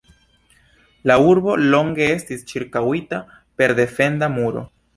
La 1.11 1.17
urbo 1.33 1.57
longe 1.75 2.09
estis 2.15 2.43
ĉirkaŭita 2.53 3.23
per 3.61 3.77
defenda 3.83 4.35
muro. 4.41 4.69